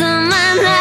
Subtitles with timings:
[0.00, 0.71] of my life.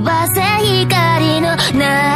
[0.00, 2.07] ばせ光の中